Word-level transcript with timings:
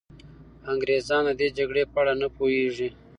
انګریزان 0.71 1.23
د 1.29 1.31
دې 1.39 1.47
جګړې 1.57 1.83
په 1.91 1.97
اړه 2.01 2.13
نه 2.21 2.27
پوهېږي. 2.35 2.89